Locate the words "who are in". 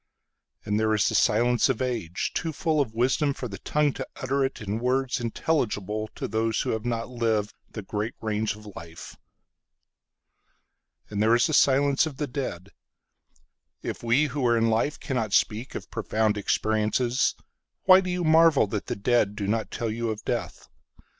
14.25-14.71